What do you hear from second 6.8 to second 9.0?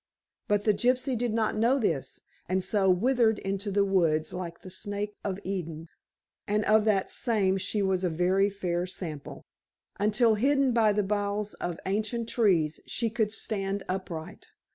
that same she was a very fair